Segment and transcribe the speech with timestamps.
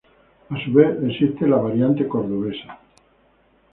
[0.49, 2.79] A su vez, existe la variante cordobesa.